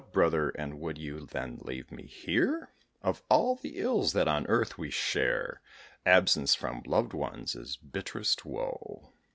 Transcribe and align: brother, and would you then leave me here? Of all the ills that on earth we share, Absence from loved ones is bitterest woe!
brother, 0.11 0.49
and 0.49 0.79
would 0.79 0.97
you 0.97 1.27
then 1.27 1.59
leave 1.61 1.91
me 1.91 2.01
here? 2.07 2.71
Of 3.03 3.21
all 3.29 3.53
the 3.57 3.77
ills 3.77 4.13
that 4.13 4.27
on 4.27 4.47
earth 4.47 4.75
we 4.75 4.89
share, 4.89 5.61
Absence 6.07 6.55
from 6.55 6.81
loved 6.87 7.13
ones 7.13 7.53
is 7.55 7.77
bitterest 7.77 8.43
woe! 8.43 9.11